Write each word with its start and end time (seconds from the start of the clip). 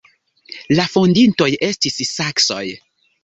La 0.77 0.85
fondintoj 0.93 1.49
estis 1.69 2.01
saksoj. 2.13 2.65